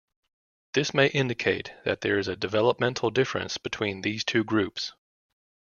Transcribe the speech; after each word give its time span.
This 0.73 0.95
may 0.95 1.09
indicate 1.09 1.75
that 1.85 2.01
there 2.01 2.17
is 2.17 2.27
a 2.27 2.35
developmental 2.35 3.11
difference 3.11 3.59
between 3.59 4.01
these 4.01 4.23
two 4.23 4.43
groups. 4.43 4.93